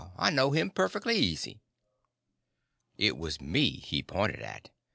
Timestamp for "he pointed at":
3.69-4.71